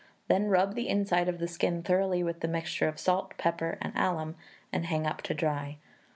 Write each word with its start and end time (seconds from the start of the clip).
Then 0.29 0.47
rub 0.47 0.73
the 0.73 0.89
inside 0.89 1.29
of 1.29 1.37
the 1.37 1.47
skin 1.47 1.83
thoroughly 1.83 2.23
with 2.23 2.39
the 2.39 2.47
mixture 2.47 2.87
of 2.87 2.99
salt, 2.99 3.37
pepper, 3.37 3.77
and 3.83 3.93
alum, 3.95 4.33
and 4.73 4.87
hang 4.87 5.05
up 5.05 5.21
to 5.21 5.35
dry. 5.35 5.77